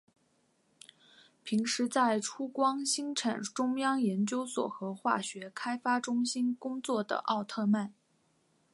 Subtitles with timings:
[1.43, 7.93] 平时在出光兴产中央研究所和化学开发中心工作的奥特曼。